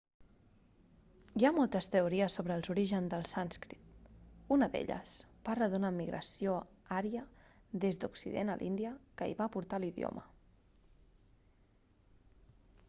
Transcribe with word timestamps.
hi 1.39 1.43
ha 1.47 1.49
moltes 1.55 1.89
teories 1.95 2.37
sobre 2.37 2.55
els 2.59 2.69
orígens 2.73 3.09
del 3.11 3.25
sànscrit 3.31 4.55
una 4.55 4.69
d'elles 4.75 5.13
parla 5.49 5.67
d'una 5.73 5.91
migració 5.97 6.55
ària 6.99 7.25
des 7.85 7.99
d'occident 8.05 8.53
a 8.53 8.55
l'índia 8.63 8.95
que 9.21 9.27
hi 9.33 9.35
va 9.43 9.51
portar 9.57 9.81
l'idioma 9.85 10.25